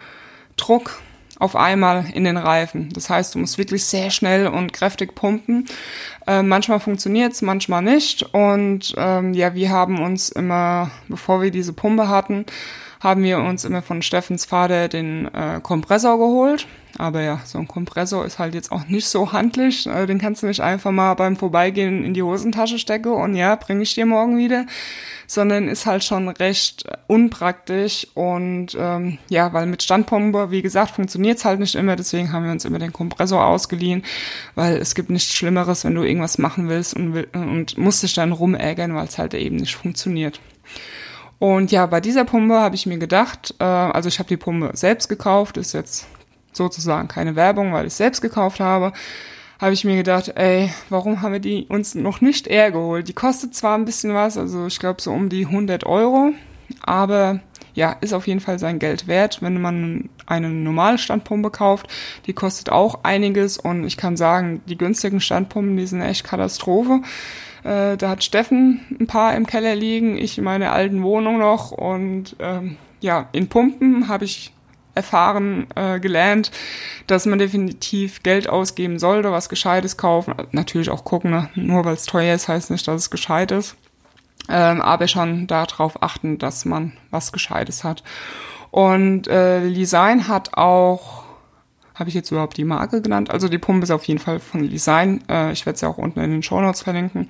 [0.56, 1.00] Druck
[1.38, 2.90] auf einmal in den Reifen.
[2.92, 5.66] Das heißt, du musst wirklich sehr schnell und kräftig pumpen.
[6.26, 8.22] Äh, manchmal funktioniert's, manchmal nicht.
[8.34, 12.46] Und ähm, ja, wir haben uns immer, bevor wir diese Pumpe hatten,
[13.00, 16.66] haben wir uns immer von Steffens Vater den äh, Kompressor geholt.
[16.98, 19.86] Aber ja, so ein Kompressor ist halt jetzt auch nicht so handlich.
[19.86, 23.56] Äh, den kannst du nicht einfach mal beim Vorbeigehen in die Hosentasche stecken und ja,
[23.56, 24.66] bringe ich dir morgen wieder.
[25.26, 31.44] Sondern ist halt schon recht unpraktisch und ähm, ja, weil mit Standpumpe, wie gesagt, funktioniert's
[31.44, 31.96] halt nicht immer.
[31.96, 34.04] Deswegen haben wir uns immer den Kompressor ausgeliehen,
[34.54, 38.14] weil es gibt nichts Schlimmeres, wenn du irgendwas machen willst und, will, und musst dich
[38.14, 40.40] dann rumärgern, weil es halt eben nicht funktioniert.
[41.38, 44.70] Und ja, bei dieser Pumpe habe ich mir gedacht, äh, also ich habe die Pumpe
[44.74, 46.06] selbst gekauft, ist jetzt
[46.56, 48.92] sozusagen keine Werbung, weil ich es selbst gekauft habe,
[49.60, 53.08] habe ich mir gedacht, ey, warum haben wir die uns noch nicht eher geholt?
[53.08, 56.32] Die kostet zwar ein bisschen was, also ich glaube so um die 100 Euro,
[56.82, 57.40] aber
[57.74, 61.88] ja, ist auf jeden Fall sein Geld wert, wenn man eine normale Standpumpe kauft.
[62.26, 67.00] Die kostet auch einiges und ich kann sagen, die günstigen Standpumpen, die sind echt Katastrophe.
[67.64, 71.72] Äh, da hat Steffen ein paar im Keller liegen, ich in meiner alten Wohnung noch
[71.72, 74.53] und ähm, ja, in Pumpen habe ich
[74.94, 76.50] erfahren, äh, gelernt,
[77.06, 80.34] dass man definitiv Geld ausgeben sollte, was Gescheites kaufen.
[80.52, 81.50] Natürlich auch gucken, ne?
[81.54, 83.76] nur weil es teuer ist, heißt nicht, dass es gescheit ist.
[84.48, 88.02] Ähm, aber schon darauf achten, dass man was Gescheites hat.
[88.70, 91.24] Und äh, Design hat auch
[91.94, 93.30] habe ich jetzt überhaupt die Marke genannt?
[93.30, 95.22] Also die Pumpe ist auf jeden Fall von Design.
[95.28, 97.28] Äh, ich werde sie auch unten in den Show Notes verlinken.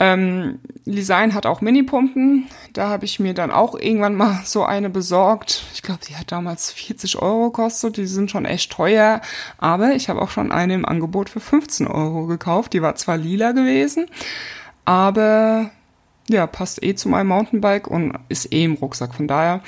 [0.00, 2.46] Ähm, Design hat auch Mini-Pumpen.
[2.72, 5.64] Da habe ich mir dann auch irgendwann mal so eine besorgt.
[5.74, 7.96] Ich glaube, die hat damals 40 Euro gekostet.
[7.96, 9.20] Die sind schon echt teuer.
[9.58, 12.72] Aber ich habe auch schon eine im Angebot für 15 Euro gekauft.
[12.72, 14.06] Die war zwar lila gewesen,
[14.84, 15.70] aber
[16.28, 19.60] ja, passt eh zu meinem Mountainbike und ist eh im Rucksack, von daher.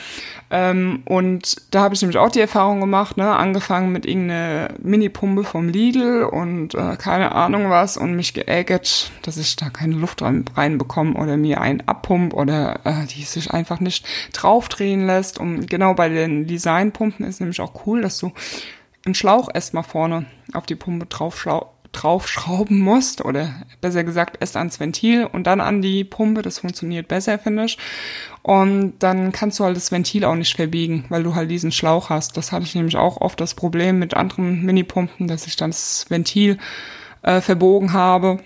[0.50, 5.44] Ähm, und da habe ich nämlich auch die Erfahrung gemacht, ne, angefangen mit irgendeiner Mini-Pumpe
[5.44, 10.22] vom Lidl und äh, keine Ahnung was und mich geärgert, dass ich da keine Luft
[10.22, 15.38] rein, reinbekomme oder mir einen abpump oder äh, die sich einfach nicht draufdrehen lässt.
[15.38, 18.32] Und genau bei den Designpumpen ist nämlich auch cool, dass du
[19.06, 21.38] einen Schlauch erstmal vorne auf die Pumpe drauf
[21.92, 26.42] draufschrauben musst oder besser gesagt erst ans Ventil und dann an die Pumpe.
[26.42, 27.78] Das funktioniert besser, finde ich.
[28.42, 32.10] Und dann kannst du halt das Ventil auch nicht verbiegen, weil du halt diesen Schlauch
[32.10, 32.36] hast.
[32.36, 36.06] Das hatte ich nämlich auch oft das Problem mit anderen Minipumpen, dass ich dann das
[36.08, 36.58] Ventil
[37.22, 38.38] äh, verbogen habe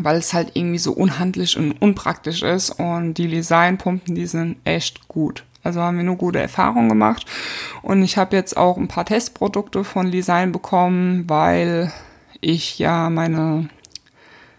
[0.00, 5.08] weil es halt irgendwie so unhandlich und unpraktisch ist und die Designpumpen, die sind echt
[5.08, 5.44] gut.
[5.64, 7.26] Also haben wir nur gute Erfahrungen gemacht
[7.82, 11.92] und ich habe jetzt auch ein paar Testprodukte von Design bekommen, weil
[12.40, 13.68] ich ja meine,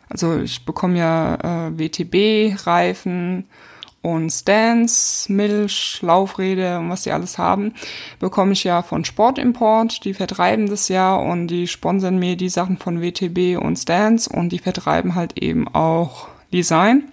[0.10, 3.46] also ich bekomme ja äh, WTB-Reifen
[4.02, 7.74] und Stands, Milch, Laufräder und was die alles haben,
[8.20, 10.06] bekomme ich ja von Sportimport.
[10.06, 14.50] Die vertreiben das ja und die sponsern mir die Sachen von WTB und Stands und
[14.50, 17.12] die vertreiben halt eben auch Design.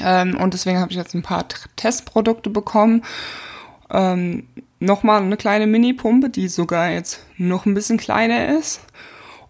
[0.00, 3.02] Ähm, und deswegen habe ich jetzt ein paar Testprodukte bekommen.
[3.90, 4.46] Ähm,
[4.82, 8.80] Nochmal eine kleine Mini-Pumpe, die sogar jetzt noch ein bisschen kleiner ist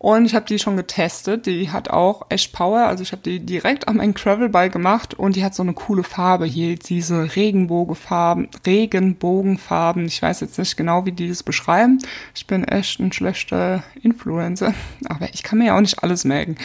[0.02, 1.46] Und ich habe die schon getestet.
[1.46, 2.88] Die hat auch echt Power.
[2.88, 6.02] Also ich habe die direkt an meinen Gravelbike gemacht und die hat so eine coole
[6.02, 10.06] Farbe hier, diese Regenbogenfarben, Regenbogenfarben.
[10.06, 11.98] Ich weiß jetzt nicht genau, wie die das beschreiben.
[12.34, 14.74] Ich bin echt ein schlechter Influencer,
[15.08, 16.56] aber ich kann mir ja auch nicht alles merken.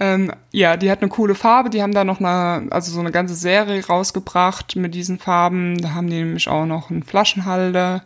[0.00, 1.68] Ähm, ja, die hat eine coole Farbe.
[1.68, 5.76] Die haben da noch eine, also so eine ganze Serie rausgebracht mit diesen Farben.
[5.76, 8.02] Da haben die nämlich auch noch einen Flaschenhalter.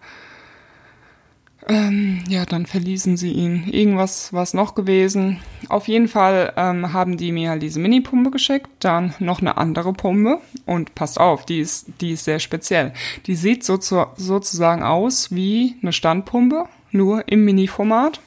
[1.69, 3.69] Ähm, ja, dann verließen sie ihn.
[3.69, 5.41] Irgendwas war es noch gewesen.
[5.69, 9.93] Auf jeden Fall ähm, haben die mir halt diese Mini-Pumpe geschickt, dann noch eine andere
[9.93, 12.93] Pumpe und passt auf, die ist, die ist sehr speziell.
[13.27, 18.21] Die sieht so zu, sozusagen aus wie eine Standpumpe, nur im Mini-Format.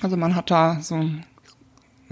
[0.00, 1.24] Also man hat da so einen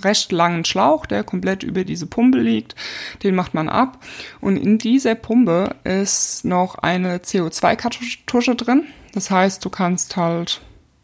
[0.03, 2.75] recht langen Schlauch, der komplett über diese Pumpe liegt.
[3.23, 4.05] Den macht man ab.
[4.41, 8.85] Und in dieser Pumpe ist noch eine CO2-Kartusche drin.
[9.19, 10.61] Das heißt, du kannst halt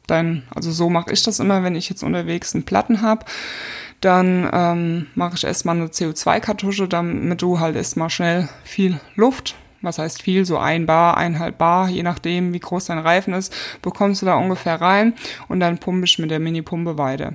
[0.07, 3.25] dein, also so mache ich das immer, wenn ich jetzt unterwegs einen Platten habe,
[4.01, 9.99] dann ähm, mache ich erstmal eine CO2-Kartusche, damit du halt erstmal schnell viel Luft, was
[9.99, 14.23] heißt viel, so ein Bar, eineinhalb Bar, je nachdem, wie groß dein Reifen ist, bekommst
[14.23, 15.15] du da ungefähr rein
[15.49, 17.33] und dann pumpe ich mit der Mini-Pumpe weiter.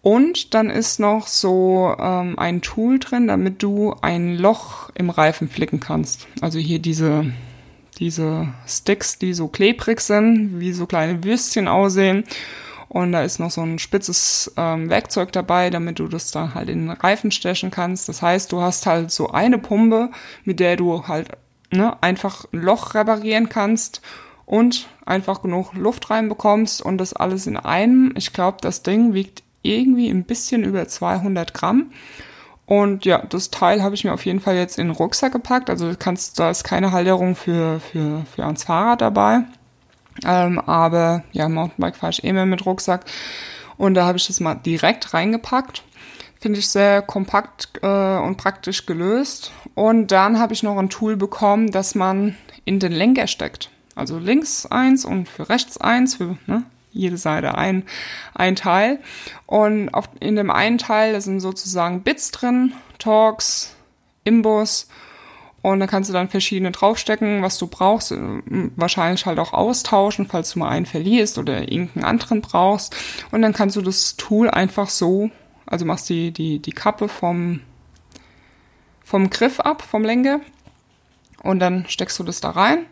[0.00, 5.50] Und dann ist noch so ähm, ein Tool drin, damit du ein Loch im Reifen
[5.50, 6.28] flicken kannst.
[6.40, 7.26] Also hier diese
[7.98, 12.24] diese Sticks, die so klebrig sind, wie so kleine Würstchen aussehen.
[12.88, 16.68] Und da ist noch so ein spitzes ähm, Werkzeug dabei, damit du das da halt
[16.68, 18.08] in den Reifen stechen kannst.
[18.08, 20.10] Das heißt, du hast halt so eine Pumpe,
[20.44, 21.28] mit der du halt
[21.72, 24.02] ne, einfach ein Loch reparieren kannst
[24.44, 28.12] und einfach genug Luft reinbekommst und das alles in einem.
[28.16, 31.90] Ich glaube, das Ding wiegt irgendwie ein bisschen über 200 Gramm.
[32.66, 35.70] Und ja, das Teil habe ich mir auf jeden Fall jetzt in den Rucksack gepackt.
[35.70, 39.44] Also kannst, da ist keine Halterung für, für, für ans Fahrrad dabei.
[40.24, 43.04] Ähm, aber ja, Mountainbike fahre ich eh mehr mit Rucksack.
[43.76, 45.84] Und da habe ich das mal direkt reingepackt.
[46.40, 49.52] Finde ich sehr kompakt äh, und praktisch gelöst.
[49.74, 53.70] Und dann habe ich noch ein Tool bekommen, das man in den Lenker steckt.
[53.94, 56.64] Also links eins und für rechts eins, für ne,
[56.96, 57.84] jede Seite ein,
[58.34, 59.00] ein Teil.
[59.46, 63.76] Und auf, in dem einen Teil sind sozusagen Bits drin, Talks,
[64.24, 64.88] Imbus.
[65.62, 68.12] Und da kannst du dann verschiedene draufstecken, was du brauchst.
[68.12, 68.18] Äh,
[68.76, 72.96] wahrscheinlich halt auch austauschen, falls du mal einen verlierst oder irgendeinen anderen brauchst.
[73.30, 75.30] Und dann kannst du das Tool einfach so,
[75.66, 77.60] also machst die, die, die Kappe vom,
[79.02, 80.40] vom Griff ab, vom Lenker.
[81.42, 82.86] Und dann steckst du das da rein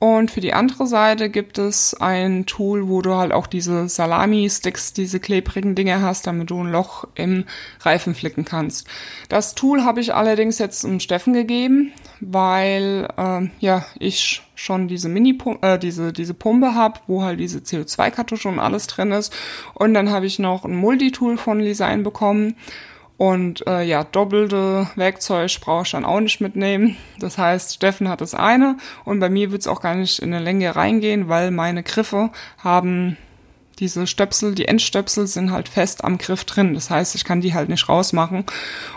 [0.00, 4.92] und für die andere Seite gibt es ein Tool, wo du halt auch diese Salami-Sticks,
[4.92, 7.44] diese klebrigen Dinge hast, damit du ein Loch im
[7.80, 8.86] Reifen flicken kannst.
[9.28, 15.08] Das Tool habe ich allerdings jetzt um Steffen gegeben, weil äh, ja ich schon diese
[15.08, 19.34] Mini äh, diese diese Pumpe habe, wo halt diese CO2-Kartusche und alles drin ist.
[19.74, 22.54] Und dann habe ich noch ein Multitool von Design bekommen
[23.18, 26.96] und äh, ja, doppelte Werkzeug brauche ich dann auch nicht mitnehmen.
[27.18, 30.32] Das heißt, Steffen hat das eine und bei mir wird es auch gar nicht in
[30.32, 33.16] eine Länge reingehen, weil meine Griffe haben
[33.80, 36.74] diese Stöpsel, die Endstöpsel sind halt fest am Griff drin.
[36.74, 38.44] Das heißt, ich kann die halt nicht rausmachen.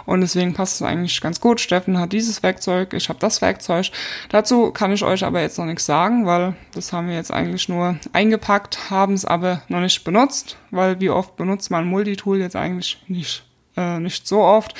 [0.06, 1.60] Und deswegen passt es eigentlich ganz gut.
[1.60, 3.92] Steffen hat dieses Werkzeug, ich habe das Werkzeug.
[4.30, 7.70] Dazu kann ich euch aber jetzt noch nichts sagen, weil das haben wir jetzt eigentlich
[7.70, 12.56] nur eingepackt, haben es aber noch nicht benutzt, weil wie oft benutzt man Multitool jetzt
[12.56, 13.44] eigentlich nicht
[13.78, 14.74] äh, nicht so oft.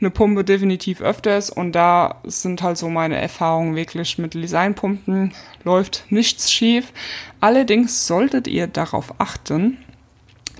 [0.00, 5.34] Eine Pumpe definitiv öfters und da sind halt so meine Erfahrungen wirklich mit Designpumpen.
[5.64, 6.92] Läuft nichts schief.
[7.40, 9.78] Allerdings solltet ihr darauf achten,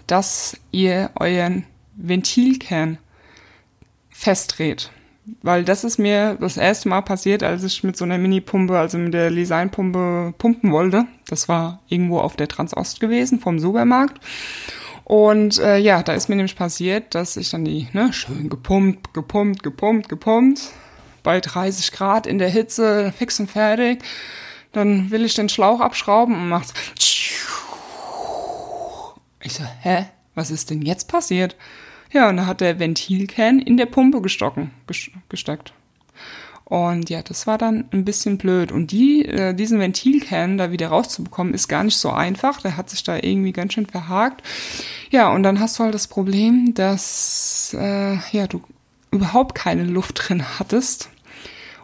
[0.08, 2.98] dass ihr euren Ventilkern
[4.10, 4.90] festdreht.
[5.42, 8.98] Weil das ist mir das erste Mal passiert, als ich mit so einer Mini-Pumpe, also
[8.98, 11.04] mit der Designpumpe pumpen wollte.
[11.28, 14.20] Das war irgendwo auf der Transost gewesen, vom Supermarkt.
[15.08, 19.14] Und äh, ja, da ist mir nämlich passiert, dass ich dann die, ne, schön gepumpt,
[19.14, 20.60] gepumpt, gepumpt, gepumpt,
[21.22, 24.04] bei 30 Grad in der Hitze, fix und fertig.
[24.72, 26.74] Dann will ich den Schlauch abschrauben und macht's.
[29.42, 30.04] Ich so, hä?
[30.34, 31.56] Was ist denn jetzt passiert?
[32.12, 34.72] Ja, und da hat der Ventilkern in der Pumpe gestocken,
[35.30, 35.72] gesteckt.
[36.68, 38.72] Und ja, das war dann ein bisschen blöd.
[38.72, 42.60] Und die, äh, diesen Ventilkern da wieder rauszubekommen, ist gar nicht so einfach.
[42.60, 44.42] Der hat sich da irgendwie ganz schön verhakt.
[45.10, 48.60] Ja, und dann hast du halt das Problem, dass äh, ja du
[49.10, 51.08] überhaupt keine Luft drin hattest.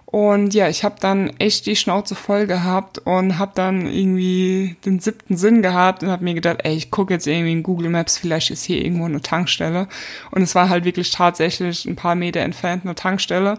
[0.05, 5.01] Und ja, ich habe dann echt die Schnauze voll gehabt und habe dann irgendwie den
[5.01, 8.19] siebten Sinn gehabt und habe mir gedacht, ey, ich gucke jetzt irgendwie in Google Maps,
[8.19, 9.89] vielleicht ist hier irgendwo eine Tankstelle.
[10.31, 13.59] Und es war halt wirklich tatsächlich ein paar Meter entfernt eine Tankstelle.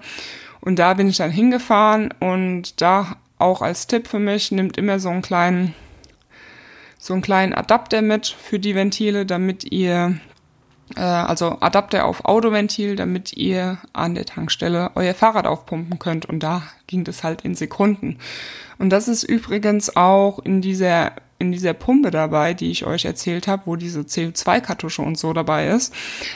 [0.65, 4.99] Und da bin ich dann hingefahren und da auch als Tipp für mich, nimmt immer
[4.99, 5.73] so einen kleinen
[6.97, 10.19] so einen kleinen Adapter mit für die Ventile, damit ihr
[10.95, 16.25] äh, also Adapter auf Autoventil, damit ihr an der Tankstelle euer Fahrrad aufpumpen könnt.
[16.25, 18.17] Und da ging das halt in Sekunden.
[18.79, 23.47] Und das ist übrigens auch in dieser in dieser Pumpe dabei, die ich euch erzählt
[23.47, 25.93] habe, wo diese CO2-Kartusche und so dabei ist.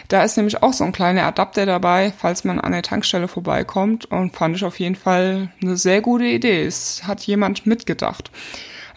[0.09, 4.05] Da ist nämlich auch so ein kleiner Adapter dabei, falls man an der Tankstelle vorbeikommt
[4.05, 6.65] und fand ich auf jeden Fall eine sehr gute Idee.
[6.65, 8.29] Es hat jemand mitgedacht.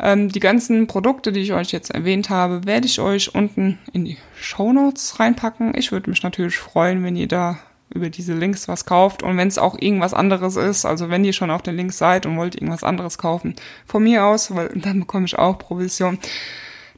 [0.00, 4.04] Ähm, die ganzen Produkte, die ich euch jetzt erwähnt habe, werde ich euch unten in
[4.04, 5.72] die Show Notes reinpacken.
[5.76, 7.58] Ich würde mich natürlich freuen, wenn ihr da
[7.94, 11.32] über diese Links was kauft und wenn es auch irgendwas anderes ist, also wenn ihr
[11.32, 13.54] schon auf den Links seid und wollt irgendwas anderes kaufen,
[13.86, 16.18] von mir aus, weil dann bekomme ich auch Provision.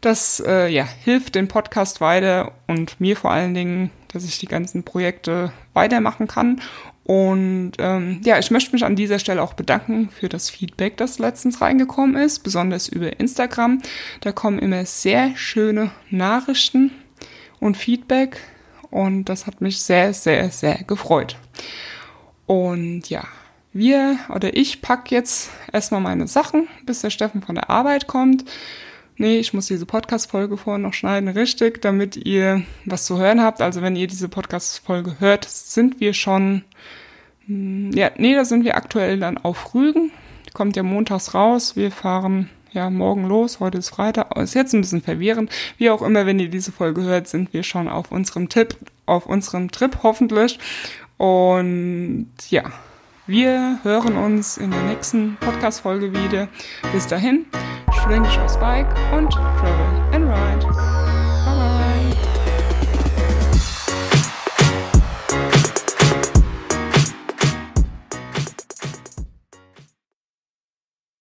[0.01, 4.47] Das äh, ja, hilft den Podcast weiter und mir vor allen Dingen, dass ich die
[4.47, 6.61] ganzen Projekte weitermachen kann
[7.05, 11.19] und ähm, ja, ich möchte mich an dieser Stelle auch bedanken für das Feedback, das
[11.19, 13.83] letztens reingekommen ist, besonders über Instagram.
[14.23, 16.93] Da kommen immer sehr schöne Nachrichten
[17.61, 18.41] und Feedback
[18.95, 21.37] und das hat mich sehr, sehr, sehr gefreut.
[22.47, 23.25] Und ja,
[23.73, 28.45] wir oder ich pack jetzt erstmal meine Sachen, bis der Steffen von der Arbeit kommt.
[29.17, 33.61] Nee, ich muss diese Podcast-Folge vorher noch schneiden, richtig, damit ihr was zu hören habt.
[33.61, 36.63] Also wenn ihr diese Podcast-Folge hört, sind wir schon,
[37.47, 40.13] hm, ja, nee, da sind wir aktuell dann auf Rügen.
[40.53, 41.75] Kommt ja montags raus.
[41.75, 43.61] Wir fahren ja morgen los.
[43.61, 44.37] Heute ist Freitag.
[44.37, 45.51] Ist jetzt ein bisschen verwirrend.
[45.79, 49.27] Wie auch immer, wenn ihr diese Folge hört, sind wir schon auf unserem Tipp, auf
[49.27, 50.59] unserem Trip hoffentlich.
[51.17, 52.65] Und ja,
[53.27, 56.49] wir hören uns in der nächsten Podcast-Folge wieder.
[56.93, 57.47] Bis dahin,
[58.03, 60.05] schwing dich aufs Bike und travel.